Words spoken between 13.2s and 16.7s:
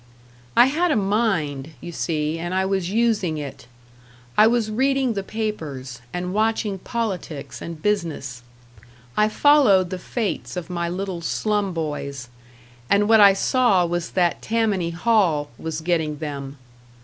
I saw was that Tammany Hall was getting them.